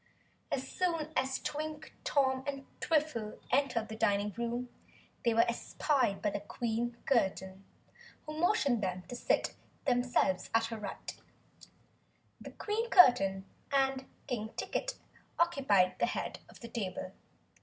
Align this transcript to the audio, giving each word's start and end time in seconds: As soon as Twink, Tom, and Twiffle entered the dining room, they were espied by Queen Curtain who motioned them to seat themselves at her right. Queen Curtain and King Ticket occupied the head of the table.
As 0.51 0.67
soon 0.67 1.09
as 1.15 1.37
Twink, 1.37 1.93
Tom, 2.03 2.43
and 2.47 2.65
Twiffle 2.79 3.37
entered 3.51 3.87
the 3.87 3.95
dining 3.95 4.33
room, 4.35 4.67
they 5.23 5.31
were 5.31 5.45
espied 5.47 6.23
by 6.23 6.31
Queen 6.47 6.97
Curtain 7.05 7.63
who 8.25 8.35
motioned 8.39 8.81
them 8.81 9.03
to 9.09 9.15
seat 9.15 9.53
themselves 9.85 10.49
at 10.55 10.65
her 10.73 10.79
right. 10.79 11.15
Queen 12.57 12.89
Curtain 12.89 13.45
and 13.71 14.07
King 14.25 14.49
Ticket 14.57 14.95
occupied 15.37 15.99
the 15.99 16.07
head 16.07 16.39
of 16.49 16.61
the 16.61 16.67
table. 16.67 17.11